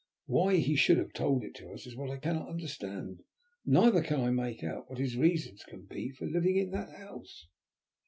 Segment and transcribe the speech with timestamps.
[0.25, 3.21] Why he should have told it to us is what I cannot understand,
[3.67, 7.45] neither can I make out what his reasons can be for living in that house."